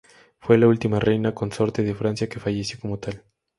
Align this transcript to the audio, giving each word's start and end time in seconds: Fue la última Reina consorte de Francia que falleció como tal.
Fue 0.39 0.57
la 0.57 0.65
última 0.67 0.97
Reina 0.99 1.35
consorte 1.35 1.83
de 1.83 1.93
Francia 1.93 2.27
que 2.27 2.39
falleció 2.39 2.79
como 2.79 2.97
tal. 2.97 3.23